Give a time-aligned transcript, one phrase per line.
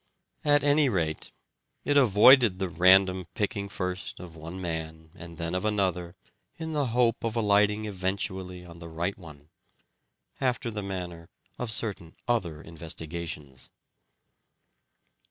[0.43, 1.31] At any rate,
[1.85, 6.15] it avoided the random picking first of one man and then of another
[6.57, 9.49] in the hope of alighting eventually on the right one:
[10.39, 11.29] after the manner
[11.59, 13.69] of certain other investigations.